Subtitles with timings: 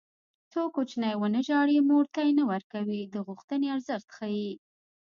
[0.51, 4.51] څو کوچنی ونه ژاړي مور تی نه ورکوي د غوښتنې ارزښت ښيي